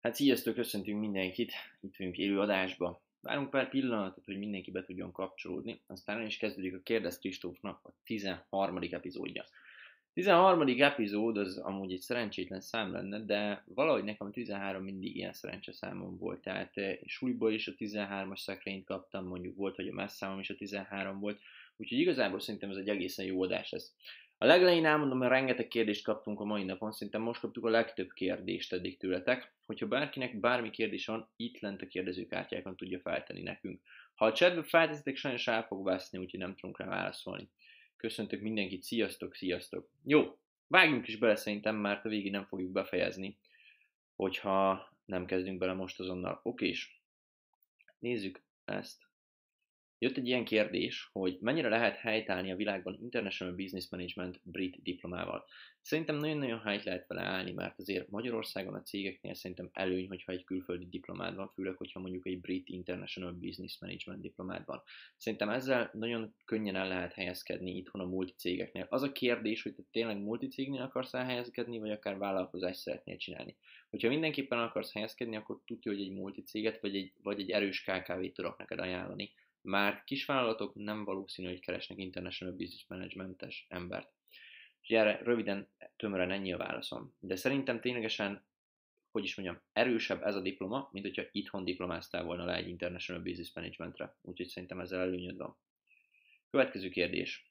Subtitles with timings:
[0.00, 3.02] Hát sziasztok, köszöntünk mindenkit, itt vagyunk élő adásba.
[3.20, 7.92] Várunk pár pillanatot, hogy mindenki be tudjon kapcsolódni, aztán is kezdődik a Kérdez Kristófnak a
[8.04, 8.78] 13.
[8.90, 9.44] epizódja.
[10.12, 10.80] 13.
[10.80, 15.72] epizód az amúgy egy szerencsétlen szám lenne, de valahogy nekem a 13 mindig ilyen szerencse
[15.72, 20.38] számom volt, tehát eh, súlyból is a 13-as szekrényt kaptam, mondjuk volt, hogy a messzámom
[20.38, 21.40] is a 13 volt,
[21.76, 23.94] úgyhogy igazából szerintem ez egy egészen jó adás lesz.
[24.40, 28.12] A legelején elmondom, hogy rengeteg kérdést kaptunk a mai napon, szerintem most kaptuk a legtöbb
[28.12, 29.52] kérdést eddig tőletek.
[29.66, 33.80] Hogyha bárkinek bármi kérdés van, itt lent a kérdezőkártyákon tudja feltenni nekünk.
[34.14, 37.50] Ha a chatbe felteszitek, sajnos el fog veszni, úgyhogy nem tudunk rá válaszolni.
[37.96, 39.90] Köszöntök mindenkit, sziasztok, sziasztok.
[40.04, 43.38] Jó, vágjunk is bele szerintem, mert a végig nem fogjuk befejezni,
[44.16, 46.40] hogyha nem kezdünk bele most azonnal.
[46.42, 47.02] Okés,
[47.98, 49.07] nézzük ezt.
[50.00, 55.44] Jött egy ilyen kérdés, hogy mennyire lehet helytállni a világban International Business Management brit diplomával.
[55.80, 60.44] Szerintem nagyon-nagyon helyt lehet vele állni, mert azért Magyarországon a cégeknél szerintem előny, hogyha egy
[60.44, 64.82] külföldi diplomád van, főleg, hogyha mondjuk egy brit International Business Management diplomád van.
[65.16, 68.86] Szerintem ezzel nagyon könnyen el lehet helyezkedni itthon a multicégeknél.
[68.90, 73.56] Az a kérdés, hogy te tényleg multicégnél akarsz elhelyezkedni, vagy akár vállalkozást szeretnél csinálni.
[73.90, 78.32] Hogyha mindenképpen akarsz helyezkedni, akkor tudja, hogy egy multicéget vagy egy, vagy egy erős KKV-t
[78.32, 79.30] tudok neked ajánlani
[79.68, 84.12] már kisvállalatok nem valószínű, hogy keresnek International Business Management-es embert.
[84.80, 87.14] És erre röviden, tömören ennyi a válaszom.
[87.20, 88.44] De szerintem ténylegesen,
[89.10, 93.22] hogy is mondjam, erősebb ez a diploma, mint hogyha itthon diplomáztál volna le egy International
[93.22, 94.16] Business Managementre.
[94.22, 95.56] Úgyhogy szerintem ezzel előnyöd van.
[96.50, 97.50] Következő kérdés.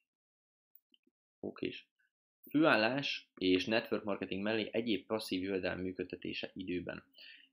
[1.39, 1.73] Oké.
[2.49, 7.03] Főállás és network marketing mellé egyéb passzív jövedelem működtetése időben.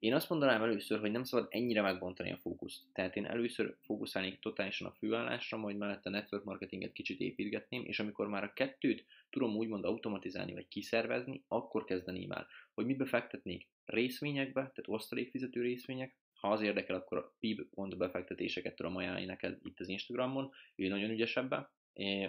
[0.05, 2.83] Én azt mondanám először, hogy nem szabad ennyire megbontani a fókuszt.
[2.93, 8.01] Tehát én először fókuszálnék totálisan a főállásra, majd mellette a network marketinget kicsit építgetném, és
[8.01, 12.47] amikor már a kettőt tudom úgymond automatizálni vagy kiszervezni, akkor kezdeném el.
[12.75, 13.67] Hogy mibe fektetnék?
[13.85, 19.59] Részvényekbe, tehát osztalékfizető részvények, ha az érdekel, akkor a PIB pont befektetéseket tudom ajánlani neked
[19.63, 21.69] itt az Instagramon, ő nagyon ügyes ebben.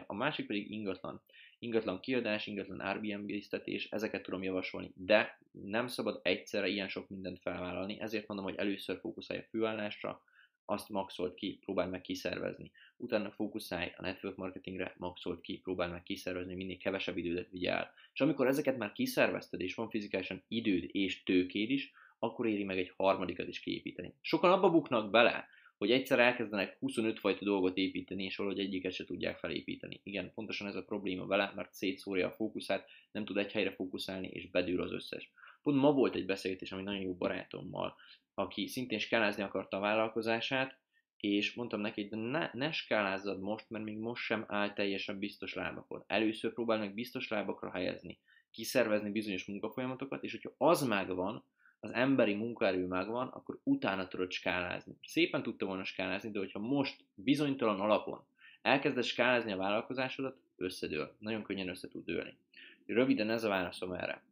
[0.05, 1.21] A másik pedig ingatlan
[1.65, 7.99] ingatlan kiadás, ingatlan Airbnb-ztetés, ezeket tudom javasolni, de nem szabad egyszerre ilyen sok mindent felvállalni,
[7.99, 10.21] ezért mondom, hogy először fókuszálj a főállásra,
[10.65, 12.71] azt maxolt ki, próbálj meg kiszervezni.
[12.97, 17.93] Utána fókuszálj a network marketingre, maxolt ki, próbálj meg kiszervezni, minél kevesebb idődet vigye el.
[18.13, 22.77] És amikor ezeket már kiszervezted, és van fizikálisan időd és tőkéd is, akkor éri meg
[22.77, 24.13] egy harmadikat is kiépíteni.
[24.21, 25.47] Sokan abba buknak bele,
[25.77, 29.99] hogy egyszer elkezdenek 25 fajta dolgot építeni, és valahogy egyiket se tudják felépíteni.
[30.03, 34.27] Igen, pontosan ez a probléma vele, mert szétszórja a fókuszát, nem tud egy helyre fókuszálni,
[34.27, 35.31] és bedül az összes.
[35.61, 37.95] Pont ma volt egy beszélgetés, ami nagyon jó barátommal,
[38.33, 40.79] aki szintén skálázni akarta a vállalkozását,
[41.17, 45.53] és mondtam neki, hogy ne, ne skálázzad most, mert még most sem áll teljesen biztos
[45.53, 46.03] lábakon.
[46.07, 48.19] Először próbál meg biztos lábakra helyezni,
[48.51, 51.43] kiszervezni bizonyos munkafolyamatokat, és hogyha az megvan,
[51.85, 54.95] az emberi munkaerő megvan, akkor utána tudod skálázni.
[55.03, 58.25] Szépen tudta volna skálázni, de hogyha most bizonytalan alapon
[58.61, 61.15] elkezded skálázni a vállalkozásodat, összedől.
[61.19, 62.37] Nagyon könnyen össze tud dőlni.
[62.85, 64.23] Röviden ez a válaszom erre.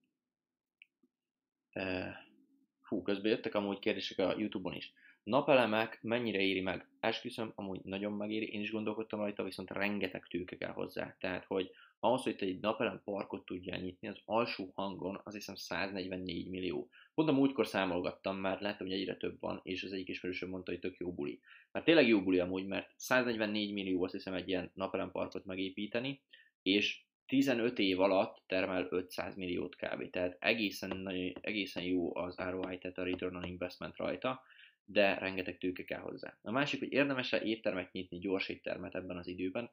[2.81, 4.93] Hú, közben jöttek amúgy kérdések a Youtube-on is.
[5.23, 6.87] Napelemek mennyire éri meg?
[6.99, 11.15] Esküszöm, amúgy nagyon megéri, én is gondolkodtam rajta, viszont rengeteg tőke kell hozzá.
[11.19, 11.71] Tehát, hogy
[12.03, 16.89] ahhoz, hogy te egy napelem parkot tudjál nyitni, az alsó hangon az hiszem 144 millió.
[17.13, 20.71] Pont a múltkor számolgattam, már láttam, hogy egyre több van, és az egyik ismerősöm mondta,
[20.71, 21.39] hogy tök jó buli.
[21.71, 26.21] Mert tényleg jó buli amúgy, mert 144 millió azt hiszem egy ilyen napelem parkot megépíteni,
[26.61, 30.09] és 15 év alatt termel 500 milliót kb.
[30.09, 31.07] Tehát egészen,
[31.41, 34.41] egészen jó az ROI, tehát a Return on Investment rajta,
[34.85, 36.37] de rengeteg tőke kell hozzá.
[36.41, 39.69] A másik, hogy érdemes-e éttermet nyitni, gyors éttermet ebben az időben,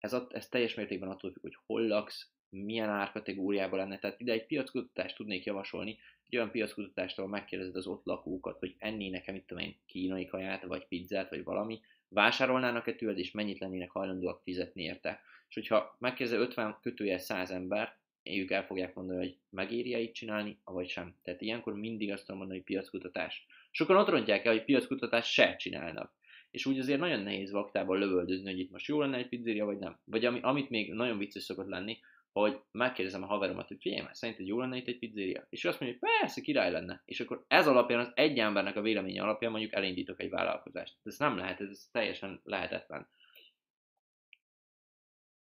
[0.00, 3.98] ez, a, ez teljes mértékben attól függ, hogy hol laksz, milyen árkategóriában lenne.
[3.98, 8.74] Tehát ide egy piackutatást tudnék javasolni, egy olyan piackutatást, ahol megkérdezed az ott lakókat, hogy
[8.78, 13.90] ennének-e, mit tudom én, kínai kaját, vagy pizzát, vagy valami, vásárolnának-e tőled, és mennyit lennének
[13.90, 15.20] hajlandóak fizetni érte.
[15.48, 20.58] És hogyha megkérdezed 50 kötője 100 ember, ők el fogják mondani, hogy megéri-e itt csinálni,
[20.64, 21.14] vagy sem.
[21.22, 23.46] Tehát ilyenkor mindig azt tudom mondani, hogy piackutatás.
[23.70, 26.17] Sokan ott rontják el, hogy piackutatást se csinálnak
[26.50, 29.78] és úgy azért nagyon nehéz vaktában lövöldözni, hogy itt most jó lenne egy pizzeria, vagy
[29.78, 29.98] nem.
[30.04, 31.98] Vagy ami, amit még nagyon vicces szokott lenni,
[32.32, 35.46] hogy megkérdezem a haveromat, hogy figyelj, szerinted jó lenne itt egy pizzeria?
[35.50, 37.02] És ő azt mondja, hogy persze, király lenne.
[37.04, 40.96] És akkor ez alapján, az egy embernek a véleménye alapján mondjuk elindítok egy vállalkozást.
[41.04, 43.08] Ez nem lehet, ez teljesen lehetetlen.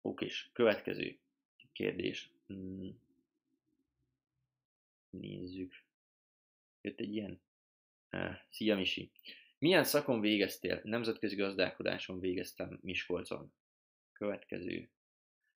[0.00, 1.18] Oké, következő
[1.72, 2.30] kérdés.
[2.46, 2.98] Hmm.
[5.10, 5.74] Nézzük.
[6.80, 7.40] Jött egy ilyen.
[8.12, 9.10] Uh, szia Misi.
[9.58, 10.80] Milyen szakon végeztél?
[10.84, 13.52] Nemzetközi gazdálkodáson végeztem Miskolcon.
[14.12, 14.90] Következő.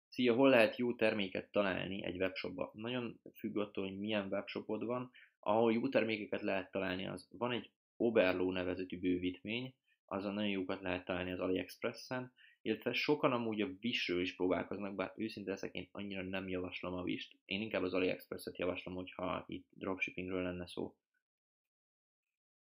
[0.08, 2.70] Szia, hol lehet jó terméket találni egy webshopba?
[2.74, 5.10] Nagyon függ attól, hogy milyen webshopod van.
[5.38, 11.04] ahol jó termékeket lehet találni, az van egy Oberlo nevezetű bővítmény, azon nagyon jókat lehet
[11.04, 12.32] találni az AliExpress-en,
[12.62, 17.02] illetve sokan amúgy a Wishről is próbálkoznak, bár őszinte leszek, én annyira nem javaslom a
[17.02, 17.38] Wish-t.
[17.44, 20.96] Én inkább az AliExpress-et javaslom, hogyha itt dropshippingről lenne szó.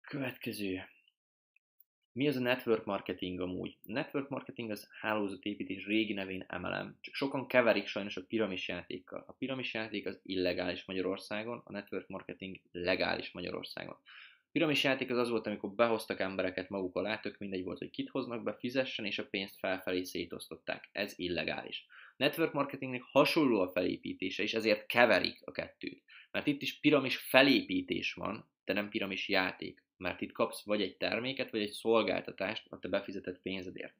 [0.00, 0.82] Következő.
[2.14, 3.76] Mi az a network marketing amúgy?
[3.86, 6.96] A network marketing az hálózatépítés régi nevén MLM.
[7.00, 9.24] Csak sokan keverik sajnos a piramis játékkal.
[9.26, 13.96] A piramis játék az illegális Magyarországon, a network marketing legális Magyarországon.
[14.52, 18.08] Piramis játék az az volt, amikor behoztak embereket maguk alá, tök mindegy volt, hogy kit
[18.08, 20.88] hoznak be, fizessen, és a pénzt felfelé szétosztották.
[20.92, 21.86] Ez illegális.
[22.16, 26.02] Network marketingnek hasonló a felépítése, és ezért keverik a kettőt.
[26.30, 29.82] Mert itt is piramis felépítés van, de nem piramis játék.
[30.02, 33.94] Mert itt kapsz vagy egy terméket, vagy egy szolgáltatást a te befizetett pénzedért.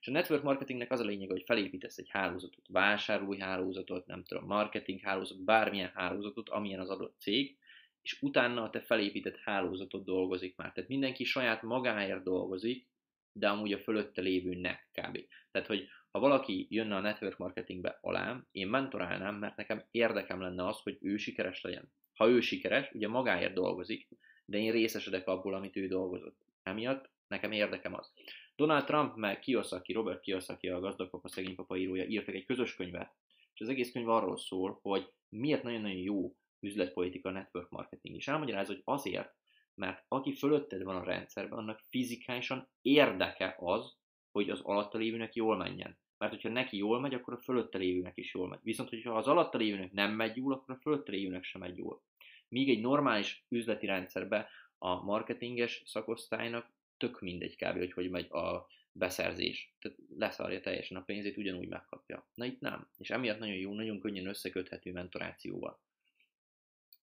[0.00, 4.44] És a network marketingnek az a lényeg, hogy felépítesz egy hálózatot, vásárlói hálózatot, nem tudom,
[4.44, 7.58] marketing hálózatot, bármilyen hálózatot, amilyen az adott cég,
[8.02, 10.72] és utána a te felépített hálózatot dolgozik már.
[10.72, 12.88] Tehát mindenki saját magáért dolgozik,
[13.32, 15.18] de amúgy a fölötte lévőnek kb.
[15.50, 20.66] Tehát, hogy ha valaki jönne a network marketingbe alám, én mentorálnám, mert nekem érdekem lenne
[20.66, 21.92] az, hogy ő sikeres legyen.
[22.14, 24.08] Ha ő sikeres, ugye magáért dolgozik,
[24.48, 26.36] de én részesedek abból, amit ő dolgozott.
[26.62, 28.12] Emiatt nekem érdekem az.
[28.56, 33.14] Donald Trump meg Kiyosaki, Robert Kiyosaki, a gazdag papa, szegény írója írtak egy közös könyvet,
[33.54, 38.28] és az egész könyv arról szól, hogy miért nagyon-nagyon jó üzletpolitika, network marketing is.
[38.28, 39.34] Elmagyaráz, hogy azért,
[39.74, 43.96] mert aki fölötted van a rendszerben, annak fizikálisan érdeke az,
[44.30, 45.98] hogy az alatta lévőnek jól menjen.
[46.18, 48.60] Mert hogyha neki jól megy, akkor a fölötte lévőnek is jól megy.
[48.62, 52.02] Viszont, hogyha az alatta lévőnek nem megy jól, akkor a fölötte lévőnek sem megy jól.
[52.48, 54.46] Míg egy normális üzleti rendszerben
[54.78, 57.78] a marketinges szakosztálynak tök mindegy kb.
[57.78, 59.74] hogy hogy megy a beszerzés.
[59.80, 62.26] Tehát leszarja teljesen a pénzét, ugyanúgy megkapja.
[62.34, 62.88] Na itt nem.
[62.98, 65.80] És emiatt nagyon jó, nagyon könnyen összeköthető mentorációval.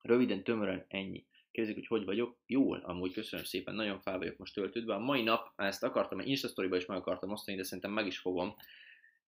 [0.02, 1.26] Röviden, tömören ennyi.
[1.52, 2.38] Kérdezik, hogy hogy vagyok?
[2.46, 4.94] Jól, amúgy köszönöm szépen, nagyon fel vagyok most töltődve.
[4.94, 8.18] A mai nap, ezt akartam, egy Insta is meg akartam osztani, de szerintem meg is
[8.18, 8.56] fogom.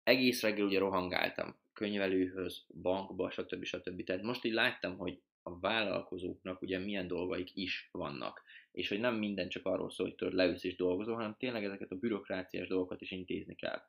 [0.03, 3.65] Egész reggel ugye rohangáltam, könyvelőhöz, bankba, stb.
[3.65, 4.05] stb.
[4.05, 8.43] Tehát most így láttam, hogy a vállalkozóknak ugye milyen dolgaik is vannak.
[8.73, 11.91] És hogy nem minden csak arról szól, hogy tudod leülsz és dolgozol, hanem tényleg ezeket
[11.91, 13.81] a bürokráciás dolgokat is intézni kell.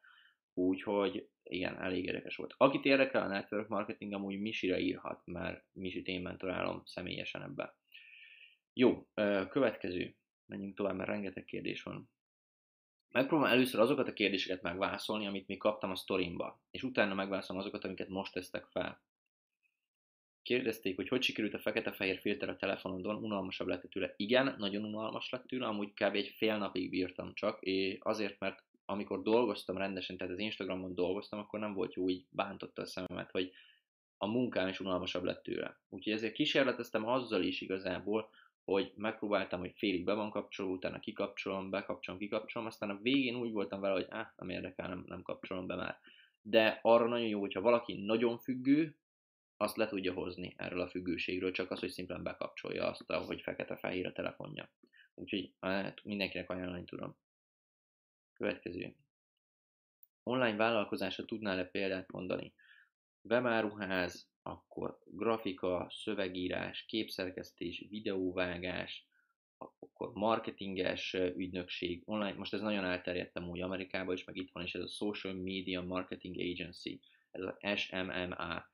[0.54, 2.54] Úgyhogy igen, elég érdekes volt.
[2.57, 7.75] Akit érdekel a network marketing, amúgy Misire írhat, mert Misit én mentorálom személyesen ebbe.
[8.74, 9.07] Jó,
[9.50, 10.15] következő.
[10.45, 12.09] Menjünk tovább, mert rengeteg kérdés van.
[13.12, 17.83] Megpróbálom először azokat a kérdéseket megválaszolni, amit még kaptam a sztorimba, és utána megválaszolom azokat,
[17.83, 19.06] amiket most tesztek fel.
[20.47, 24.13] Kérdezték, hogy hogy sikerült a fekete-fehér filter a telefonodon, unalmasabb lett tőle.
[24.17, 26.15] Igen, nagyon unalmas lett tőle, amúgy kb.
[26.15, 31.39] egy fél napig bírtam csak, és azért, mert amikor dolgoztam rendesen, tehát az Instagramon dolgoztam,
[31.39, 33.51] akkor nem volt jó, így bántotta a szememet, hogy
[34.17, 35.79] a munkám is unalmasabb lett tőle.
[35.89, 38.29] Úgyhogy ezért kísérleteztem azzal is igazából,
[38.63, 43.51] hogy megpróbáltam, hogy félig be van kapcsolva, utána kikapcsolom, bekapcsolom, kikapcsolom, aztán a végén úgy
[43.51, 45.99] voltam vele, hogy ah, nem érdekel, nem, nem kapcsolom be már.
[46.41, 48.95] De arra nagyon jó, hogyha valaki nagyon függő,
[49.57, 54.06] azt le tudja hozni erről a függőségről, csak az, hogy szimplán bekapcsolja azt, hogy fekete-fehér
[54.06, 54.71] a telefonja.
[55.13, 57.18] Úgyhogy hát mindenkinek ajánlani tudom.
[58.33, 58.95] Következő.
[60.24, 62.54] Online vállalkozásra tudnál-e példát mondani?
[63.21, 69.07] Webáruház, akkor grafika, szövegírás, képszerkesztés, videóvágás,
[69.57, 74.76] akkor marketinges ügynökség, online, most ez nagyon elterjedtem úgy Amerikában is, meg itt van is
[74.76, 76.99] ez a Social Media Marketing Agency,
[77.31, 78.69] ez a SMMA,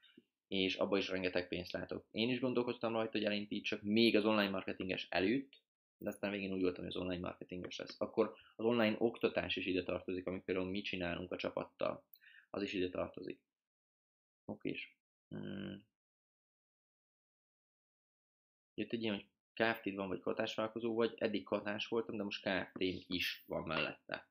[0.54, 2.06] és abban is rengeteg pénzt látok.
[2.12, 5.62] Én is gondolkodtam rajta, hogy elindítsak még az online marketinges előtt,
[5.98, 8.02] de aztán végén úgy voltam, hogy az online marketinges lesz.
[8.02, 12.04] Akkor az online oktatás is ide tartozik, amit például mi csinálunk a csapattal,
[12.50, 13.42] az is ide tartozik.
[14.46, 14.98] Oké is.
[15.28, 15.86] Hmm.
[18.74, 22.82] Jött egy ilyen, hogy kft van, vagy katásvállalkozó vagy, eddig katás voltam, de most kft
[23.08, 24.28] is van mellette.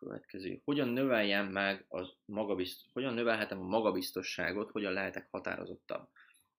[0.00, 0.60] Következő.
[0.64, 6.08] Hogyan növeljem meg az magabizt, hogyan növelhetem a magabiztosságot, hogyan lehetek határozottabb?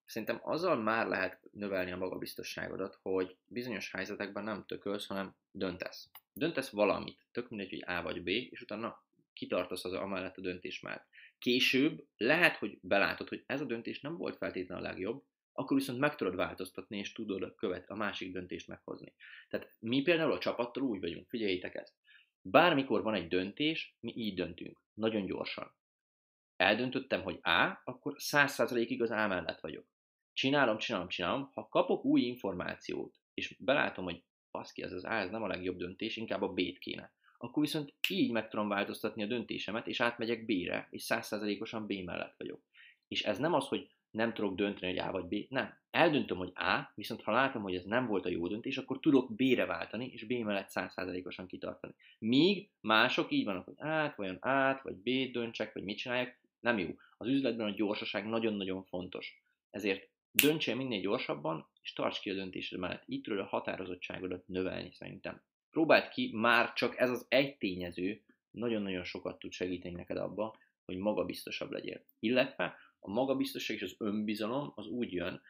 [0.06, 6.10] Szerintem azzal már lehet növelni a magabiztosságodat, hogy bizonyos helyzetekben nem tökölsz, hanem döntesz.
[6.34, 10.80] Döntesz valamit, tök mindegy, hogy A vagy B, és utána kitartasz az amellett a döntés
[10.80, 11.08] mellett.
[11.40, 16.00] Később lehet, hogy belátod, hogy ez a döntés nem volt feltétlenül a legjobb, akkor viszont
[16.00, 19.14] meg tudod változtatni, és tudod a, követ, a másik döntést meghozni.
[19.50, 21.94] Tehát mi például a csapattal úgy vagyunk, figyeljétek ezt.
[22.42, 25.76] Bármikor van egy döntés, mi így döntünk, nagyon gyorsan.
[26.56, 29.92] Eldöntöttem, hogy A, akkor 100%-ig az A mellett vagyok
[30.34, 35.30] csinálom, csinálom, csinálom, ha kapok új információt, és belátom, hogy baszki, ez az A, ez
[35.30, 39.28] nem a legjobb döntés, inkább a B-t kéne, akkor viszont így meg tudom változtatni a
[39.28, 42.64] döntésemet, és átmegyek B-re, és százszázalékosan B mellett vagyok.
[43.08, 45.81] És ez nem az, hogy nem tudok dönteni, hogy A vagy B, nem.
[45.92, 49.36] Eldöntöm, hogy A, viszont ha látom, hogy ez nem volt a jó döntés, akkor tudok
[49.36, 51.94] B-re váltani, és B mellett 100%-osan kitartani.
[52.20, 56.78] Míg mások így vannak, hogy át, vajon át, vagy B döntsek, vagy mit csináljak, nem
[56.78, 56.90] jó.
[57.18, 59.42] Az üzletben a gyorsaság nagyon-nagyon fontos.
[59.70, 63.04] Ezért döntsél minél gyorsabban, és tarts ki a döntésed mellett.
[63.06, 65.42] Így tudod a határozottságodat növelni szerintem.
[65.72, 68.22] Próbáld ki, már csak ez az egy tényező
[68.52, 72.04] nagyon-nagyon sokat tud segíteni neked abba, hogy magabiztosabb legyél.
[72.20, 75.42] Illetve a magabiztosság és az önbizalom az úgy jön,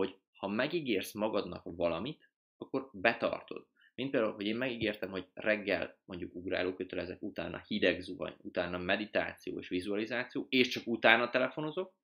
[0.00, 3.66] hogy ha megígérsz magadnak valamit, akkor betartod.
[3.94, 9.58] Mint például, hogy én megígértem, hogy reggel mondjuk ugráló kötelezek, utána hideg zuhany, utána meditáció
[9.58, 11.94] és vizualizáció, és csak utána telefonozok.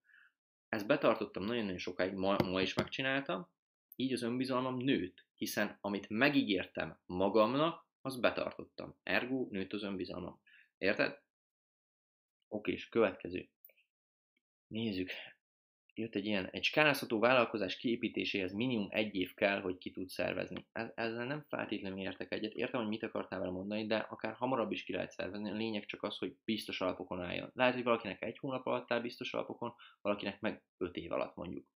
[0.69, 3.49] Ezt betartottam nagyon-nagyon sokáig, ma, ma is megcsináltam,
[3.97, 8.97] így az önbizalmam nőtt, hiszen amit megígértem magamnak, azt betartottam.
[9.03, 10.41] Ergo nőtt az önbizalmam.
[10.79, 11.21] Érted?
[12.49, 13.49] Oké, és következő.
[14.67, 15.11] Nézzük,
[15.99, 20.67] jött egy ilyen, egy skálázható vállalkozás kiépítéséhez minimum egy év kell, hogy ki tud szervezni.
[20.95, 22.53] Ezzel nem feltétlenül értek egyet.
[22.53, 25.51] Értem, hogy mit akartál vele mondani, de akár hamarabb is ki lehet szervezni.
[25.51, 27.51] A lényeg csak az, hogy biztos alapokon álljon.
[27.55, 31.67] Lehet, hogy valakinek egy hónap alatt áll biztos alapokon, valakinek meg öt év alatt mondjuk.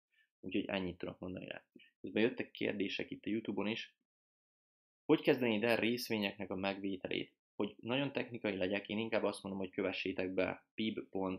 [0.40, 1.64] Úgyhogy ennyit tudok mondani rá.
[2.00, 3.94] Közben jöttek kérdések itt a Youtube-on is.
[5.04, 7.34] Hogy kezdenéd el részvényeknek a megvételét?
[7.56, 11.38] Hogy nagyon technikai legyek, én inkább azt mondom, hogy kövessétek be pib.com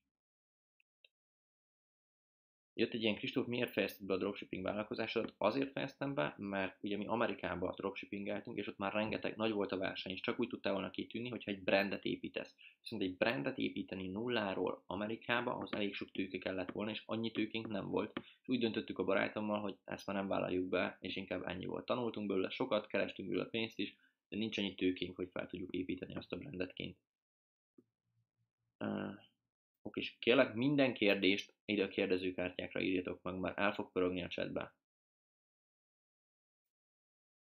[2.77, 5.33] jött egy ilyen Kristóf, miért fejezted be a dropshipping vállalkozásodat?
[5.37, 9.77] Azért fejeztem be, mert ugye mi Amerikában dropshippingeltünk, és ott már rengeteg nagy volt a
[9.77, 12.55] verseny, és csak úgy tudtál volna kitűnni, hogyha egy brandet építesz.
[12.81, 17.67] Viszont egy brandet építeni nulláról Amerikába, ahhoz elég sok tőke kellett volna, és annyi tőkénk
[17.67, 18.19] nem volt.
[18.41, 21.85] És úgy döntöttük a barátommal, hogy ezt már nem vállaljuk be, és inkább ennyi volt.
[21.85, 23.95] Tanultunk belőle sokat, kerestünk belőle pénzt is,
[24.29, 26.97] de nincs annyi tőkénk, hogy fel tudjuk építeni azt a brandet kint.
[29.87, 34.27] Oké, és kérlek minden kérdést ide a kérdezőkártyákra írjatok meg, mert el fog pörögni a
[34.27, 34.75] chatbe.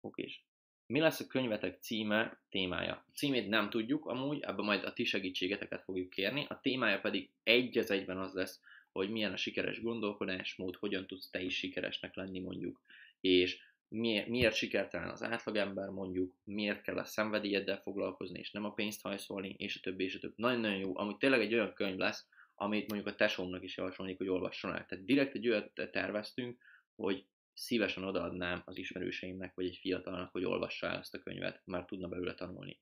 [0.01, 0.41] Oké, és
[0.87, 2.95] mi lesz a könyvetek címe, témája?
[2.95, 7.31] A címét nem tudjuk, amúgy ebben majd a ti segítségeteket fogjuk kérni, a témája pedig
[7.43, 8.63] egy az egyben az lesz,
[8.93, 12.81] hogy milyen a sikeres gondolkodásmód, hogyan tudsz te is sikeresnek lenni mondjuk,
[13.21, 13.59] és
[13.95, 19.03] miért, miért sikertelen az átlagember mondjuk, miért kell a szenvedélyeddel foglalkozni, és nem a pénzt
[19.03, 20.35] hajszolni, és a többi, és a többi.
[20.37, 24.29] Nagyon-nagyon jó, amúgy tényleg egy olyan könyv lesz, amit mondjuk a tesómnak is javasolnék, hogy
[24.29, 24.87] olvasson el.
[24.87, 26.63] Tehát direkt egy olyat terveztünk,
[26.95, 31.85] hogy szívesen odaadnám az ismerőseimnek, vagy egy fiatalnak, hogy olvassa el ezt a könyvet, már
[31.85, 32.81] tudna belőle tanulni.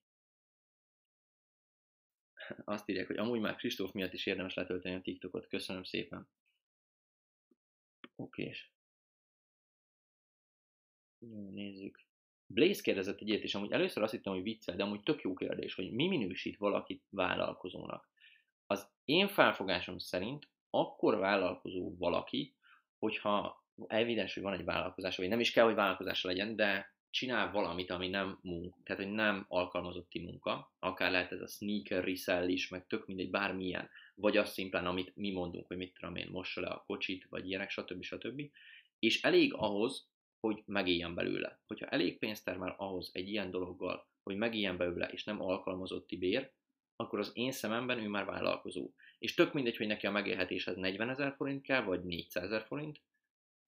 [2.65, 5.49] Azt írják, hogy amúgy már Kristóf miatt is érdemes letölteni a TikTokot.
[5.49, 6.29] Köszönöm szépen.
[8.17, 8.43] Oké.
[8.43, 8.55] Okay.
[11.31, 12.01] Jó, nézzük.
[12.47, 15.35] Blaze kérdezett egy ilyet, és amúgy először azt hittem, hogy viccel, de amúgy tök jó
[15.35, 18.09] kérdés, hogy mi minősít valakit vállalkozónak.
[18.67, 22.55] Az én felfogásom szerint akkor vállalkozó valaki,
[22.99, 27.51] hogyha evidens, hogy van egy vállalkozás, vagy nem is kell, hogy vállalkozása legyen, de csinál
[27.51, 32.49] valamit, ami nem munka, tehát hogy nem alkalmazotti munka, akár lehet ez a sneaker resell
[32.49, 36.29] is, meg tök mindegy, bármilyen, vagy az szimplán, amit mi mondunk, hogy mit tudom én,
[36.31, 38.03] mossa le a kocsit, vagy ilyenek, stb.
[38.03, 38.43] stb.
[38.99, 40.12] És elég ahhoz,
[40.47, 41.61] hogy megéljen belőle.
[41.67, 46.53] Hogyha elég pénzt termel ahhoz egy ilyen dologgal, hogy megéljen belőle, és nem alkalmazotti bér,
[46.97, 48.91] akkor az én szememben ő már vállalkozó.
[49.19, 53.01] és tök mindegy, hogy neki a megélhetéshez 40 ezer forint kell, vagy 400 ezer forint,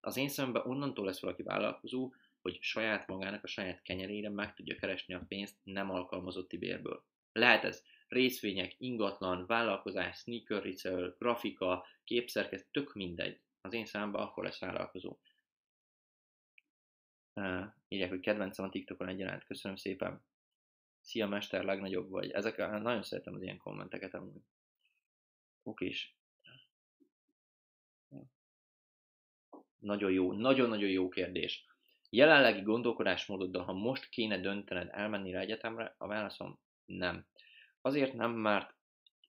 [0.00, 4.76] az én szememben onnantól lesz valaki vállalkozó, hogy saját magának, a saját kenyerére meg tudja
[4.76, 7.04] keresni a pénzt nem alkalmazotti bérből.
[7.32, 13.40] Lehet ez részvények, ingatlan, vállalkozás, sneaker resell, grafika, képszerkesztő, tök mindegy.
[13.60, 15.16] Az én számban akkor lesz vállalkozó.
[17.88, 19.44] Írják, hogy kedvencem a TikTokon egyaránt.
[19.44, 20.24] Köszönöm szépen.
[21.00, 22.30] Szia, mester, legnagyobb vagy.
[22.30, 24.42] Ezek, nagyon szeretem az ilyen kommenteket amúgy.
[25.62, 26.16] Okés.
[29.78, 31.64] Nagyon jó, nagyon-nagyon jó kérdés.
[32.10, 37.26] Jelenlegi gondolkodásmódoddal, ha most kéne döntened elmenni rá egyetemre, a válaszom nem.
[37.80, 38.74] Azért nem, mert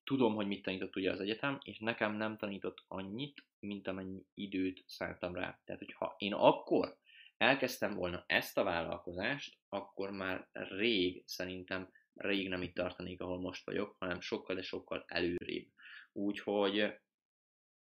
[0.03, 4.83] tudom, hogy mit tanított ugye az egyetem, és nekem nem tanított annyit, mint amennyi időt
[4.85, 5.59] szálltam rá.
[5.63, 6.97] Tehát, hogyha én akkor
[7.37, 13.65] elkezdtem volna ezt a vállalkozást, akkor már rég, szerintem rég nem itt tartanék, ahol most
[13.65, 15.67] vagyok, hanem sokkal, de sokkal előrébb.
[16.11, 16.93] Úgyhogy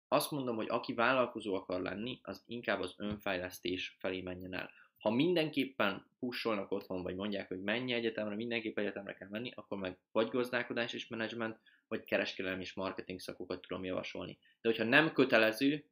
[0.08, 4.70] azt mondom, hogy aki vállalkozó akar lenni, az inkább az önfejlesztés felé menjen el.
[4.98, 9.98] Ha mindenképpen pusolnak otthon, vagy mondják, hogy menj egyetemre, mindenképp egyetemre kell menni, akkor meg
[10.12, 14.38] vagy gazdálkodás és menedzsment, vagy kereskedelmi és marketing szakokat tudom javasolni.
[14.60, 15.84] De hogyha nem kötelező,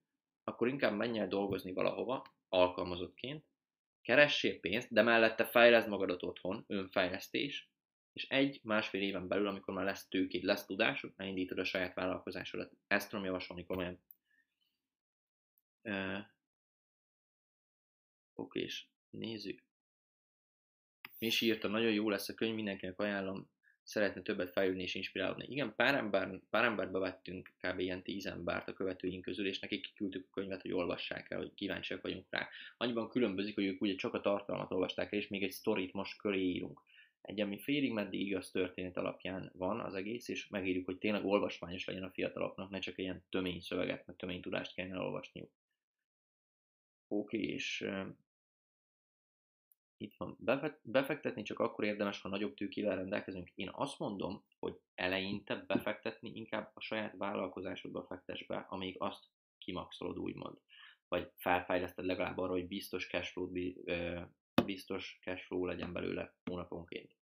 [0.44, 3.44] akkor inkább menj el dolgozni valahova, alkalmazottként,
[4.02, 7.70] keressél pénzt, de mellette fejleszd magadat otthon, önfejlesztés,
[8.12, 12.72] és egy-másfél éven belül, amikor már lesz tőkéd, lesz tudásod, elindítod a saját vállalkozásodat.
[12.86, 14.00] Ezt tudom javasolni komolyan.
[15.82, 16.18] Uh,
[18.34, 19.62] Oké, és nézzük.
[21.18, 23.50] is írta, nagyon jó lesz a könyv, mindenkinek ajánlom,
[23.88, 25.46] szeretne többet fejlődni és inspirálódni.
[25.48, 27.78] Igen, pár, ember, pár emberbe vettünk kb.
[27.78, 31.54] ilyen tíz embert a követőink közül, és nekik küldtük a könyvet, hogy olvassák el, hogy
[31.54, 32.48] kíváncsiak vagyunk rá.
[32.76, 36.18] Annyiban különbözik, hogy ők ugye csak a tartalmat olvasták el, és még egy sztorit most
[36.18, 36.82] köré írunk.
[37.22, 41.84] Egy, ami félig meddig igaz történet alapján van az egész, és megírjuk, hogy tényleg olvasmányos
[41.84, 45.50] legyen a fiataloknak, ne csak ilyen tömény szöveget, meg tömény tudást kellene olvasniuk.
[47.08, 47.88] Oké, okay, és
[49.98, 50.36] itt van,
[50.82, 53.50] befektetni csak akkor érdemes, ha nagyobb tőkével rendelkezünk.
[53.54, 59.24] Én azt mondom, hogy eleinte befektetni inkább a saját vállalkozásodba fektess be, amíg azt
[59.58, 60.58] kimaxolod úgymond.
[61.08, 63.52] Vagy felfejleszted legalább arra, hogy biztos cashflow,
[64.64, 67.16] biztos cashflow legyen belőle hónaponként.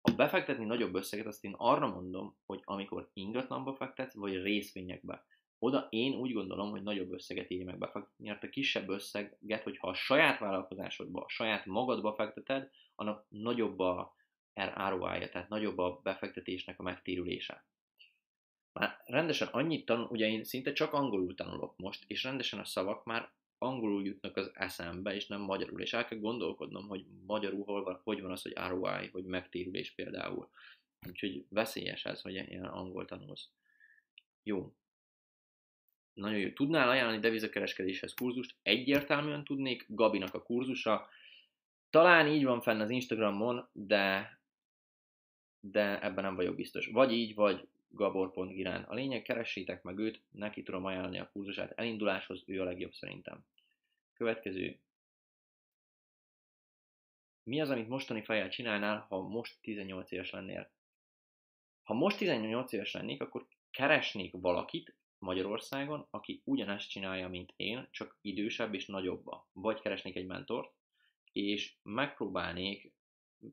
[0.00, 5.26] A befektetni nagyobb összeget, azt én arra mondom, hogy amikor ingatlanba fektetsz, vagy részvényekbe,
[5.58, 9.88] oda én úgy gondolom, hogy nagyobb összeget éri meg befektetni, mert a kisebb összeget, hogyha
[9.88, 14.16] a saját vállalkozásodba, a saját magadba fekteted, annak nagyobb a
[14.54, 17.64] ROI-ja, tehát nagyobb a befektetésnek a megtérülése.
[18.72, 23.04] Már rendesen annyit tanul, ugye én szinte csak angolul tanulok most, és rendesen a szavak
[23.04, 27.82] már angolul jutnak az eszembe, és nem magyarul, és el kell gondolkodnom, hogy magyarul hol
[27.82, 30.50] van, hogy van az, hogy ROI, hogy megtérülés például.
[31.08, 33.48] Úgyhogy veszélyes ez, hogy ilyen angol tanulsz.
[34.42, 34.74] Jó,
[36.18, 36.50] nagyon jó.
[36.50, 38.56] Tudnál ajánlani devizakereskedéshez kurzust?
[38.62, 41.08] Egyértelműen tudnék, Gabinak a kurzusa.
[41.90, 44.38] Talán így van fenn az Instagramon, de,
[45.60, 46.86] de ebben nem vagyok biztos.
[46.86, 48.82] Vagy így, vagy gabor.girán.
[48.82, 51.72] A lényeg, keressétek meg őt, neki tudom ajánlani a kurzusát.
[51.78, 53.44] Elinduláshoz ő a legjobb szerintem.
[54.14, 54.78] Következő.
[57.42, 60.70] Mi az, amit mostani fejjel csinálnál, ha most 18 éves lennél?
[61.82, 68.18] Ha most 18 éves lennék, akkor keresnék valakit, Magyarországon, aki ugyanezt csinálja, mint én, csak
[68.20, 69.48] idősebb és nagyobba.
[69.52, 70.74] Vagy keresnék egy mentort,
[71.32, 72.92] és megpróbálnék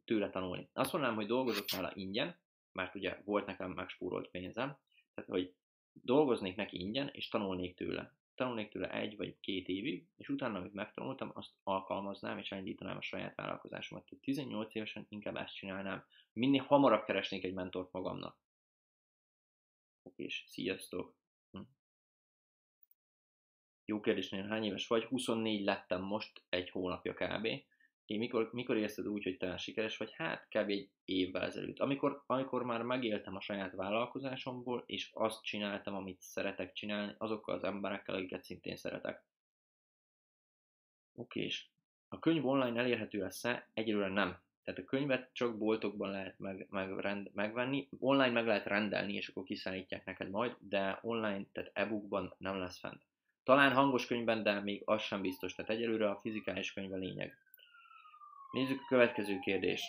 [0.05, 0.69] tőle tanulni.
[0.73, 2.39] Azt mondanám, hogy dolgozok nála ingyen,
[2.71, 4.77] mert ugye volt nekem megspúrolt pénzem,
[5.13, 5.53] tehát hogy
[5.93, 8.15] dolgoznék neki ingyen, és tanulnék tőle.
[8.35, 13.01] Tanulnék tőle egy vagy két évig, és utána, amit megtanultam, azt alkalmaznám, és elindítanám a
[13.01, 14.05] saját vállalkozásomat.
[14.05, 16.05] Tehát 18 évesen inkább ezt csinálnám.
[16.33, 18.37] Minél hamarabb keresnék egy mentort magamnak.
[20.15, 21.15] És sziasztok!
[23.85, 25.03] Jó kérdés, nagyon hány éves vagy?
[25.03, 27.45] 24 lettem most egy hónapja kb.
[28.05, 30.11] Én mikor, mikor érzed úgy, hogy te sikeres vagy?
[30.13, 30.69] Hát kb.
[30.69, 31.79] egy évvel ezelőtt.
[31.79, 37.63] Amikor, amikor már megéltem a saját vállalkozásomból, és azt csináltam, amit szeretek csinálni, azokkal az
[37.63, 39.23] emberekkel, akiket szintén szeretek.
[41.15, 41.65] Oké, és
[42.07, 43.69] a könyv online elérhető lesz-e?
[43.73, 44.43] Egyelőre nem.
[44.63, 49.27] Tehát a könyvet csak boltokban lehet meg, meg, rend, megvenni, online meg lehet rendelni, és
[49.27, 53.05] akkor kiszállítják neked majd, de online, tehát e-bookban nem lesz fent.
[53.45, 57.37] Talán hangos könyvben, de még az sem biztos, tehát egyelőre a fizikális könyv a lényeg.
[58.51, 59.85] Nézzük a következő kérdést.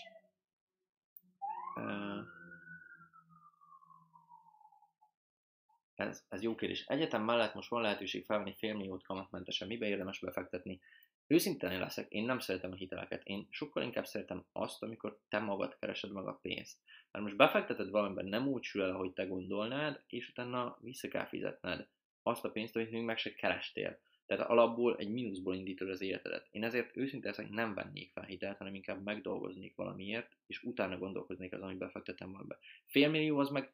[5.95, 6.85] Ez, ez jó kérdés.
[6.87, 9.69] Egyetem mellett most van lehetőség felvenni félmilliót kamatmentesen.
[9.69, 10.81] Mibe érdemes befektetni?
[11.27, 13.23] Őszintén leszek, én nem szeretem a hiteleket.
[13.25, 16.79] Én sokkal inkább szeretem azt, amikor te magad keresed meg a pénzt.
[17.11, 21.27] Mert most befekteted valamiben, nem úgy sül el, ahogy te gondolnád, és utána vissza kell
[21.27, 21.89] fizetned
[22.27, 23.99] azt a pénzt, amit még meg se kerestél.
[24.27, 26.49] Tehát alapból egy mínuszból indítod az életedet.
[26.51, 31.53] Én ezért őszintén ezek nem vennék fel hitelt, hanem inkább megdolgoznék valamiért, és utána gondolkoznék
[31.53, 32.59] az, amit befektetem valamibe.
[32.87, 33.73] Félmillió az meg,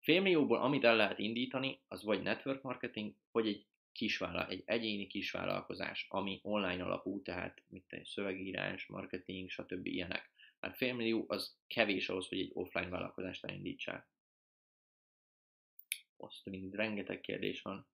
[0.00, 6.06] félmillióból amit el lehet indítani, az vagy network marketing, vagy egy kisvállal, egy egyéni kisvállalkozás,
[6.08, 9.86] ami online alapú, tehát mit tenni, szövegírás, marketing, stb.
[9.86, 10.30] ilyenek.
[10.60, 14.06] Hát félmillió az kevés ahhoz, hogy egy offline vállalkozást elindítsál.
[16.20, 17.86] Azt mind rengeteg kérdés van.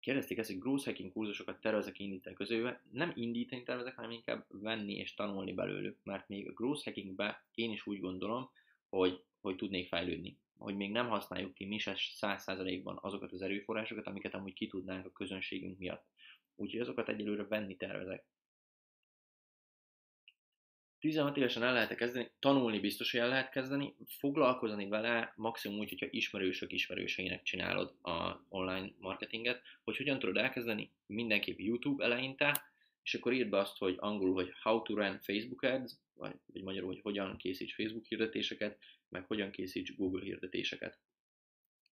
[0.00, 2.82] Kérdezték ezt, hogy growth hacking kurzusokat tervezek indítani közülve.
[2.90, 7.70] Nem indítani tervezek, hanem inkább venni és tanulni belőlük, mert még a growth hackingbe én
[7.70, 8.50] is úgy gondolom,
[8.88, 10.38] hogy, hogy tudnék fejlődni.
[10.58, 15.06] Hogy még nem használjuk ki mi se 100%-ban azokat az erőforrásokat, amiket amúgy ki tudnánk
[15.06, 16.06] a közönségünk miatt.
[16.54, 18.24] Úgyhogy azokat egyelőre venni tervezek.
[20.98, 25.88] 16 évesen el lehet kezdeni, tanulni biztos, hogy el lehet kezdeni, foglalkozni vele maximum úgy,
[25.88, 32.64] hogyha ismerősök ismerőseinek csinálod a online marketinget, hogy hogyan tudod elkezdeni, mindenképp YouTube eleinte,
[33.02, 36.62] és akkor írd be azt, hogy angolul, hogy how to run Facebook ads, vagy, vagy
[36.62, 38.78] magyarul, hogy hogyan készíts Facebook hirdetéseket,
[39.08, 40.98] meg hogyan készíts Google hirdetéseket.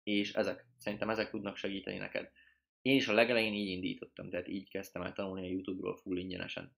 [0.03, 2.31] És ezek, szerintem ezek tudnak segíteni neked.
[2.81, 6.75] Én is a legelején így indítottam, tehát így kezdtem el tanulni a YouTube-ról full ingyenesen.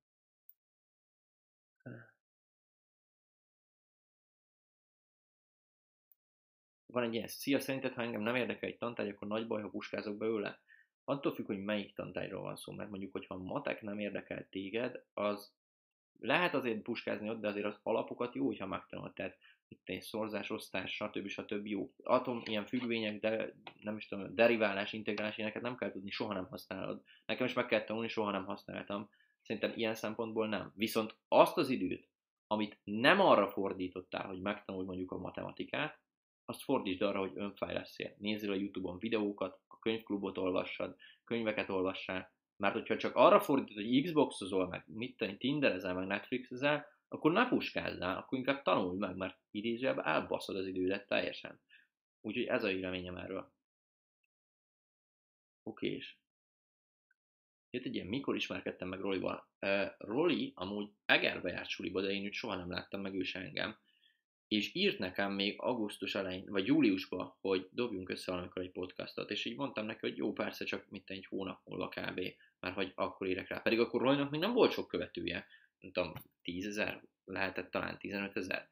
[6.95, 9.69] Van egy ilyen, szia, szerinted, ha engem nem érdekel egy tantárgy, akkor nagy baj, ha
[9.69, 10.59] puskázok belőle?
[11.03, 15.53] Attól függ, hogy melyik tantárgyról van szó, mert mondjuk, hogyha matek nem érdekel téged, az
[16.19, 19.13] lehet azért puskázni ott, de azért az alapokat jó, hogyha megtanulod.
[19.13, 21.27] Tehát itt egy szorzás, osztás, stb.
[21.27, 21.67] stb.
[21.67, 21.93] jó.
[22.03, 26.47] Atom, ilyen függvények, de nem is tudom, deriválás, integrálás, ilyeneket nem kell tudni, soha nem
[26.47, 27.01] használod.
[27.25, 29.09] Nekem is meg kell tanulni, soha nem használtam.
[29.41, 30.71] Szerintem ilyen szempontból nem.
[30.75, 32.07] Viszont azt az időt,
[32.47, 36.03] amit nem arra fordítottál, hogy megtanulj mondjuk a matematikát,
[36.45, 38.15] azt fordítsd arra, hogy önfejleszél.
[38.17, 44.03] Nézzél a Youtube-on videókat, a könyvklubot olvassad, könyveket olvassál, mert hogyha csak arra fordítod, hogy
[44.03, 49.39] Xboxozol, meg mit tenni, Tinderezel, meg Netflixezel, akkor ne puskázzál, akkor inkább tanulj meg, mert
[49.51, 51.61] idézőjebb elbaszod az idődet teljesen.
[52.21, 53.53] Úgyhogy ez a véleményem erről.
[55.63, 56.15] Oké, és
[57.69, 59.49] jött egy ilyen, mikor ismerkedtem meg Rolival.
[59.61, 63.77] Uh, Roli amúgy Egerbe járt suliba, de én őt soha nem láttam, meg ő engem.
[64.47, 69.45] És írt nekem még augusztus elején, vagy júliusban, hogy dobjunk össze valamikor egy podcastot, és
[69.45, 72.21] így mondtam neki, hogy jó, persze, csak mint egy hónap múlva kb.
[72.59, 73.59] Mert hogy akkor érek rá.
[73.59, 75.47] Pedig akkor Rolinak még nem volt sok követője
[75.85, 78.69] nem tudom, 10 ezer, lehetett talán 15 ezer.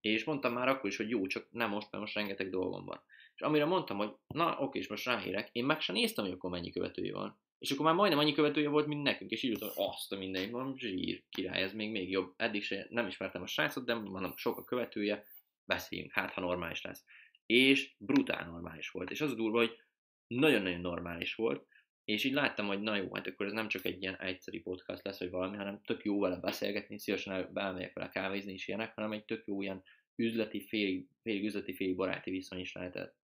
[0.00, 3.02] És mondtam már akkor is, hogy jó, csak nem most, mert most rengeteg dolgom van.
[3.34, 6.50] És amire mondtam, hogy na oké, és most ráhírek, én meg sem néztem, hogy akkor
[6.50, 7.38] mennyi követője van.
[7.58, 10.50] És akkor már majdnem annyi követője volt, mint nekünk, és írtam, hogy azt a mindenit,
[10.50, 12.32] mondom, zsír, király, ez még, még jobb.
[12.36, 15.24] Eddig se nem ismertem a srácot, de mondom, sok a követője,
[15.64, 17.04] beszéljünk, hát ha normális lesz.
[17.46, 19.10] És brutál normális volt.
[19.10, 19.80] És az a durva, hogy
[20.26, 21.66] nagyon-nagyon normális volt,
[22.04, 25.04] és így láttam, hogy na jó, hát akkor ez nem csak egy ilyen egyszerű podcast
[25.04, 29.12] lesz, vagy valami, hanem tök jó vele beszélgetni, szívesen beelmegyek vele kávézni és ilyenek, hanem
[29.12, 29.82] egy tök jó ilyen
[30.16, 33.16] üzleti, félig, félig üzleti, félig baráti viszony is lehetett.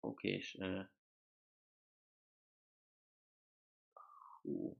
[0.00, 0.54] Oké, és...
[0.58, 0.84] Uh,
[4.42, 4.76] hú.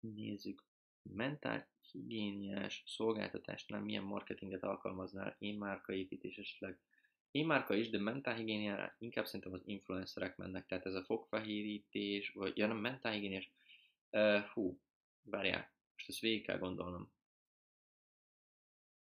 [0.00, 0.64] Nézzük.
[1.02, 6.78] Mentál higiéniás szolgáltatásnál milyen marketinget alkalmaznál, én márkaépítés esetleg
[7.34, 12.56] én márka is, de mentálhigiéniára inkább szerintem az influencerek mennek, tehát ez a fogfehérítés, vagy
[12.56, 13.50] ja nem, mentálhigiéniás,
[14.10, 14.80] uh, hú,
[15.22, 17.12] várjál, most ezt végig kell gondolnom.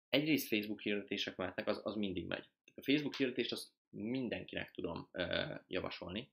[0.08, 2.48] Egyrészt Facebook hirdetések mehetnek, az, az mindig megy.
[2.74, 6.30] A Facebook hirdetést azt mindenkinek tudom uh, javasolni,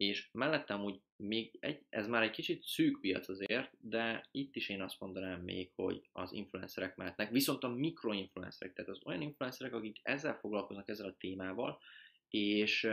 [0.00, 4.68] és mellettem úgy még egy, ez már egy kicsit szűk piac azért, de itt is
[4.68, 9.74] én azt mondanám még, hogy az influencerek mehetnek, viszont a mikroinfluencerek, tehát az olyan influencerek,
[9.74, 11.80] akik ezzel foglalkoznak, ezzel a témával,
[12.28, 12.88] és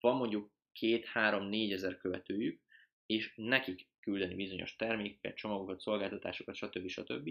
[0.00, 2.60] van mondjuk két-három-négy ezer követőjük,
[3.06, 6.88] és nekik küldeni bizonyos termékeket, csomagokat, szolgáltatásokat, stb.
[6.88, 7.28] stb.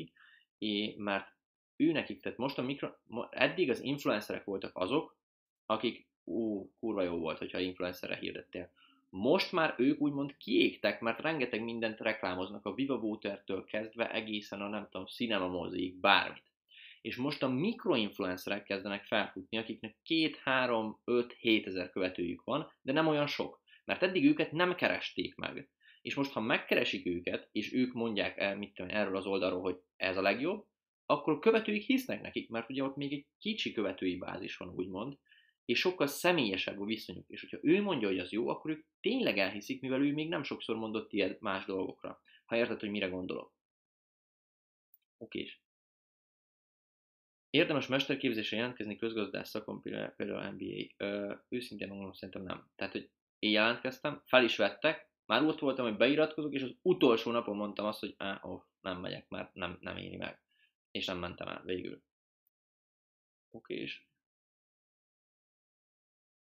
[0.57, 1.27] És mert
[1.75, 2.89] ő nekik, tehát most a mikro,
[3.29, 5.17] eddig az influencerek voltak azok,
[5.65, 8.71] akik, ú, kurva jó volt, hogyha influencerre hirdettél
[9.15, 14.67] most már ők úgymond kiégtek, mert rengeteg mindent reklámoznak, a Viva Water-től kezdve egészen a
[14.67, 16.43] nem tudom, Cinema Moziig, bármit.
[17.01, 22.93] És most a mikroinfluencerek kezdenek felfutni, akiknek 2, 3, 5, 7 ezer követőjük van, de
[22.93, 23.61] nem olyan sok.
[23.85, 25.69] Mert eddig őket nem keresték meg.
[26.01, 29.77] És most, ha megkeresik őket, és ők mondják el, mit tudom, erről az oldalról, hogy
[29.95, 30.65] ez a legjobb,
[31.05, 35.17] akkor a követőik hisznek nekik, mert ugye ott még egy kicsi követői bázis van, úgymond,
[35.65, 37.29] és sokkal személyesebb a viszonyuk.
[37.29, 40.43] És hogyha ő mondja, hogy az jó, akkor ők tényleg elhiszik, mivel ő még nem
[40.43, 42.21] sokszor mondott ilyet más dolgokra.
[42.45, 43.53] Ha érted, hogy mire gondolok.
[45.17, 45.63] Okés.
[47.49, 50.93] Érdemes mesterképzésre jelentkezni közgazdász szakon, például MBA?
[50.97, 52.69] Ö, őszintén mondom, szerintem nem.
[52.75, 57.31] Tehát, hogy én jelentkeztem, fel is vettek, már ott voltam, hogy beiratkozok, és az utolsó
[57.31, 60.41] napon mondtam azt, hogy ah, oh, nem megyek, mert nem, nem éri meg.
[60.91, 62.03] És nem mentem el végül.
[63.51, 64.05] Oké, és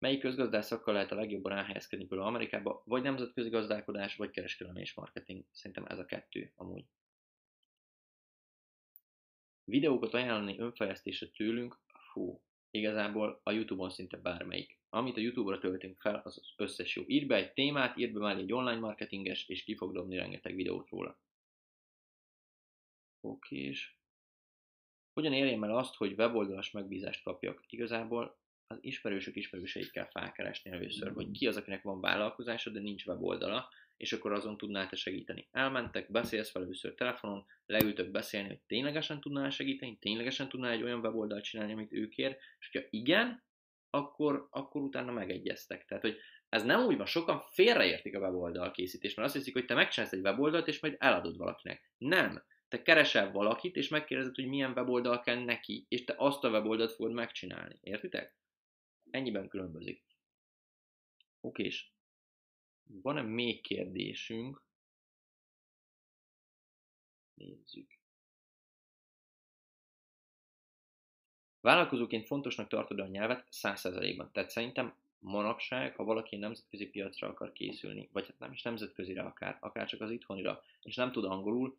[0.02, 5.44] melyik közgazdászakkal lehet a legjobban elhelyezkedni például Amerikába, vagy nemzetközi gazdálkodás, vagy kereskedelmi és marketing.
[5.50, 6.84] Szerintem ez a kettő amúgy.
[9.64, 11.80] Videókat ajánlani önfejlesztésre tőlünk,
[12.12, 14.78] fú, igazából a Youtube-on szinte bármelyik.
[14.88, 17.02] Amit a Youtube-ra töltünk fel, az az összes jó.
[17.06, 20.54] Írd be egy témát, írd be mellé egy online marketinges, és ki fog dobni rengeteg
[20.54, 21.18] videót róla.
[23.20, 23.94] Oké, és
[25.12, 27.64] hogyan érjem el azt, hogy weboldalas megbízást kapjak?
[27.68, 28.41] Igazából
[28.72, 33.68] az ismerősök ismerőseit kell felkeresni először, hogy ki az, akinek van vállalkozása, de nincs weboldala,
[33.96, 35.48] és akkor azon tudnál te segíteni.
[35.50, 41.00] Elmentek, beszélsz fel először telefonon, leültök beszélni, hogy ténylegesen tudnál segíteni, ténylegesen tudnál egy olyan
[41.00, 43.42] weboldalt csinálni, amit ő kér, és hogyha igen,
[43.90, 45.84] akkor, akkor utána megegyeztek.
[45.84, 46.16] Tehát, hogy
[46.48, 50.12] ez nem úgy van, sokan félreértik a weboldal készítést, mert azt hiszik, hogy te megcsinálsz
[50.12, 51.90] egy weboldalt, és majd eladod valakinek.
[51.98, 52.42] Nem.
[52.68, 56.92] Te keresel valakit, és megkérdezed, hogy milyen weboldal kell neki, és te azt a weboldalt
[56.92, 57.78] fogod megcsinálni.
[57.80, 58.36] Értitek?
[59.12, 60.04] Ennyiben különbözik.
[61.40, 61.90] Oké, és
[62.84, 64.62] van-e még kérdésünk?
[67.34, 67.98] Nézzük.
[71.60, 74.32] Vállalkozóként fontosnak tartod a nyelvet 100%-ban.
[74.32, 79.56] Tehát szerintem manapság, ha valaki nemzetközi piacra akar készülni, vagy hát nem is nemzetközire akár,
[79.60, 81.78] akár csak az itthonira, és nem tud angolul,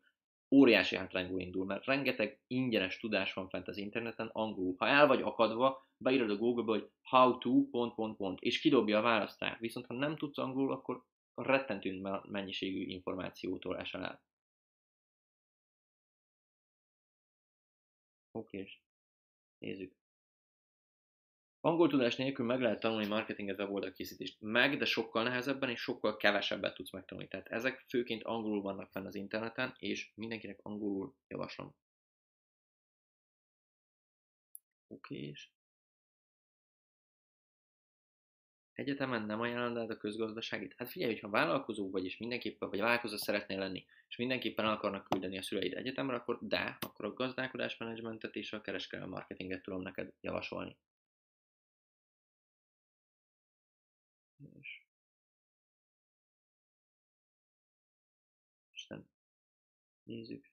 [0.54, 4.76] óriási hátrányból indul, mert rengeteg ingyenes tudás van fent az interneten angolul.
[4.78, 8.98] Ha el vagy akadva, beírod a Google-be, hogy how to, pont, pont, pont, és kidobja
[8.98, 9.60] a választást.
[9.60, 11.04] Viszont ha nem tudsz angolul, akkor
[11.36, 14.22] rettentő mennyiségű információtól esel el.
[18.32, 18.68] Oké,
[19.58, 20.03] nézzük.
[21.66, 24.38] Angol tudás nélkül meg lehet tanulni marketinget, weboldalkészítést.
[24.40, 27.30] Meg, de sokkal nehezebben és sokkal kevesebbet tudsz megtanulni.
[27.30, 31.76] Tehát ezek főként angolul vannak fenn az interneten, és mindenkinek angolul javaslom.
[34.88, 35.50] Oké, és
[38.74, 40.74] egyetemen nem ajánlanád a közgazdaságit?
[40.78, 45.08] Hát figyelj, hogyha vállalkozó vagy, és mindenképpen, vagy vállalkozó szeretnél lenni, és mindenképpen el akarnak
[45.10, 50.14] küldeni a szüleid egyetemre, akkor de, akkor a gazdálkodásmenedzsmentet és a kereskedelmi marketinget tudom neked
[50.22, 50.78] javasolni.
[60.04, 60.52] Nézzük.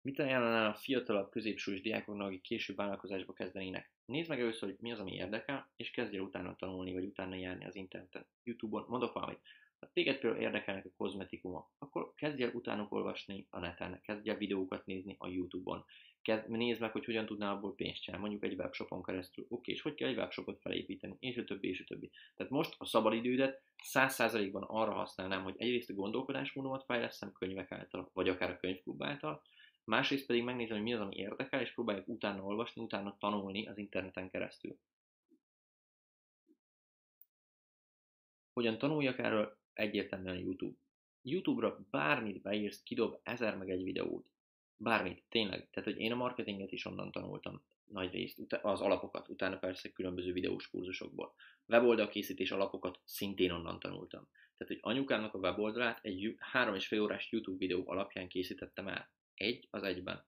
[0.00, 3.92] Mit ajánlanál a fiatalabb középsős diákoknak, akik később vállalkozásba kezdenének?
[4.04, 7.34] Nézd meg először, hogy mi az, ami érdekel, és kezdj el utána tanulni, vagy utána
[7.34, 8.84] járni az interneten, Youtube-on.
[8.88, 9.40] Mondok valamit.
[9.78, 14.36] Ha téged például érdekelnek a kozmetikumok, akkor kezdj el utánuk olvasni a neten, kezdj el
[14.36, 15.84] videókat nézni a Youtube-on.
[16.24, 19.46] Kezd, nézd meg, hogy hogyan tudnál abból pénzt csinálni, mondjuk egy webshopon keresztül.
[19.48, 22.10] Oké, és hogy kell egy webshopot felépíteni, és a többi, és a többi.
[22.36, 28.28] Tehát most a szabadidődet 100%-ban arra használnám, hogy egyrészt a gondolkodásmódomat fejlesztem könyvek által, vagy
[28.28, 29.42] akár a könyvklub által,
[29.84, 33.78] másrészt pedig megnézem, hogy mi az, ami érdekel, és próbáljuk utána olvasni, utána tanulni az
[33.78, 34.78] interneten keresztül.
[38.52, 39.58] Hogyan tanuljak erről?
[39.72, 40.76] Egyértelműen YouTube.
[41.22, 44.33] YouTube-ra bármit beírsz, kidob ezer meg egy videót.
[44.76, 45.70] Bármit, tényleg.
[45.70, 50.32] Tehát, hogy én a marketinget is onnan tanultam nagy részt, az alapokat, utána persze különböző
[50.32, 51.34] videós kurzusokból.
[51.66, 54.28] Weboldal készítés alapokat szintén onnan tanultam.
[54.56, 59.10] Tehát, hogy anyukámnak a weboldalát egy három és fél órás YouTube videó alapján készítettem el.
[59.34, 60.26] Egy az egyben.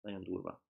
[0.00, 0.62] Nagyon durva.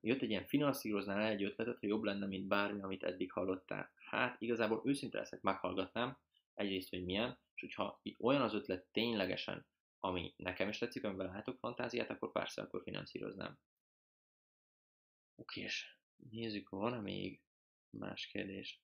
[0.00, 3.92] jött egy ilyen finanszíroznál egy ötletet, hogy jobb lenne, mint bármi, amit eddig hallottál.
[3.94, 6.18] Hát igazából őszinte leszek, meghallgatnám,
[6.54, 9.66] egyrészt, hogy milyen, és hogyha olyan az ötlet ténylegesen,
[9.98, 13.58] ami nekem is tetszik, amiben látok fantáziát, akkor persze, akkor finanszíroznám.
[15.34, 15.96] Oké, és
[16.30, 17.42] nézzük, van-e még
[17.90, 18.82] más kérdés?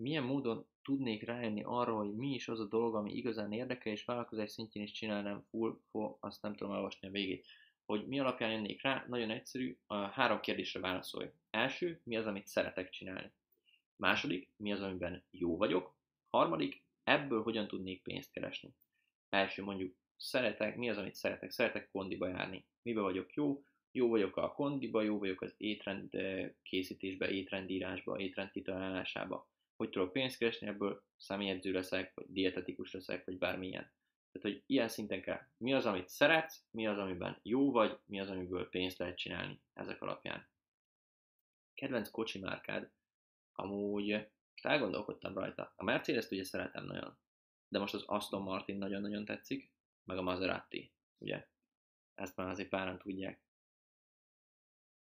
[0.00, 4.04] milyen módon tudnék rájönni arra, hogy mi is az a dolog, ami igazán érdekel, és
[4.04, 7.46] vállalkozás szintjén is csinálnám full, full azt nem tudom elolvasni a végét.
[7.90, 11.30] Hogy mi alapján jönnék rá, nagyon egyszerű, a három kérdésre válaszolj.
[11.50, 13.32] Első, mi az, amit szeretek csinálni.
[13.96, 15.94] Második, mi az, amiben jó vagyok.
[16.28, 18.74] Harmadik, ebből hogyan tudnék pénzt keresni.
[19.28, 21.50] Első mondjuk, szeretek, mi az, amit szeretek?
[21.50, 22.64] Szeretek kondiba járni.
[22.82, 23.64] Mibe vagyok jó?
[23.92, 26.10] jó vagyok a kondiba, jó vagyok az étrend
[26.62, 29.48] készítésbe, étrendírásba, étrend kitalálásába.
[29.76, 33.92] Hogy tudok pénzt keresni ebből, személyedző leszek, vagy dietetikus leszek, vagy bármilyen.
[34.32, 35.40] Tehát, hogy ilyen szinten kell.
[35.56, 39.60] Mi az, amit szeretsz, mi az, amiben jó vagy, mi az, amiből pénzt lehet csinálni
[39.72, 40.48] ezek alapján.
[41.74, 42.90] Kedvenc kocsi márkád,
[43.52, 44.30] amúgy
[44.62, 45.72] most elgondolkodtam rajta.
[45.76, 47.18] A Mercedes-t ugye szeretem nagyon,
[47.68, 49.72] de most az Aston Martin nagyon-nagyon tetszik,
[50.04, 51.48] meg a Maserati, ugye?
[52.14, 53.42] Ezt már azért páran tudják.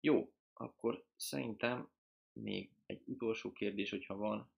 [0.00, 1.90] Jó, akkor szerintem
[2.32, 4.51] még egy utolsó kérdés, hogyha van,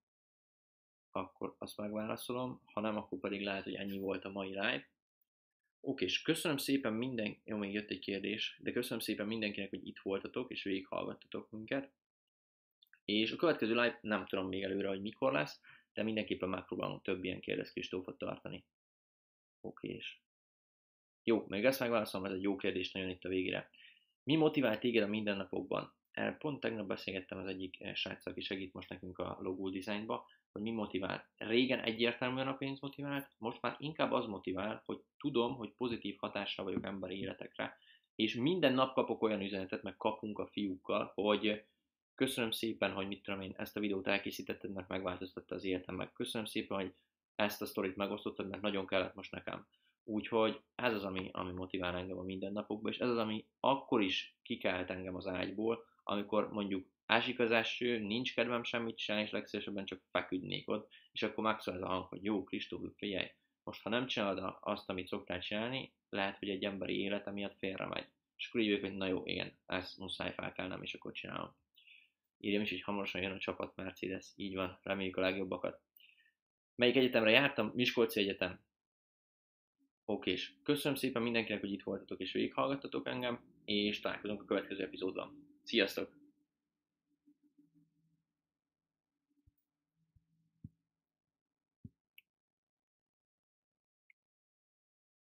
[1.15, 4.89] akkor azt megválaszolom, ha nem, akkor pedig lehet, hogy ennyi volt a mai live.
[5.79, 9.87] Oké, és köszönöm szépen minden, jó, még jött egy kérdés, de köszönöm szépen mindenkinek, hogy
[9.87, 11.91] itt voltatok, és végighallgattatok minket.
[13.05, 15.61] És a következő live nem tudom még előre, hogy mikor lesz,
[15.93, 18.65] de mindenképpen megpróbálunk több ilyen kérdezkristófot tartani.
[19.61, 20.17] Oké, és
[21.23, 23.69] jó, még ezt megválaszolom, ez egy jó kérdés nagyon itt a végére.
[24.23, 25.93] Mi motivál téged a mindennapokban?
[26.37, 30.25] Pont tegnap beszélgettem az egyik eh, sráccal, aki segít most nekünk a logo designba,
[30.55, 31.29] hogy mi motivál.
[31.37, 36.65] Régen egyértelműen a pénz motivált, most már inkább az motivál, hogy tudom, hogy pozitív hatással
[36.65, 37.77] vagyok emberi életekre,
[38.15, 41.65] és minden nap kapok olyan üzenetet, meg kapunk a fiúkkal, hogy
[42.15, 46.13] köszönöm szépen, hogy mit tudom én, ezt a videót elkészítetted, mert megváltoztatta az életem, meg
[46.13, 46.93] köszönöm szépen, hogy
[47.35, 49.67] ezt a sztorit megosztottad, mert nagyon kellett most nekem.
[50.03, 54.37] Úgyhogy ez az, ami, ami motivál engem a mindennapokban, és ez az, ami akkor is
[54.43, 59.85] kikelt engem az ágyból, amikor mondjuk ásik az eső, nincs kedvem semmit csinálni, és legszívesebben
[59.85, 63.31] csak feküdnék ott, és akkor megszól ez a hang, hogy jó, Kristóf, figyelj,
[63.63, 67.85] most ha nem csinálod azt, amit szoktál csinálni, lehet, hogy egy emberi élete miatt félre
[67.85, 68.07] megy.
[68.37, 71.55] És akkor így vagyok, hogy na jó, igen, ezt muszáj felkelnem, és akkor csinálom.
[72.37, 75.81] Írjam is, hogy hamarosan jön a csapat Mercedes, így van, reméljük a legjobbakat.
[76.75, 77.71] Melyik egyetemre jártam?
[77.75, 78.63] Miskolci Egyetem.
[80.05, 84.83] Oké, és köszönöm szépen mindenkinek, hogy itt voltatok és végighallgattatok engem, és találkozunk a következő
[84.83, 85.59] epizódban.
[85.63, 86.24] Sziasztok!